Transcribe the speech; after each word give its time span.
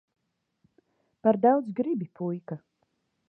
Par 1.27 1.39
daudz 1.45 1.69
gribi, 1.81 2.09
puika. 2.21 2.61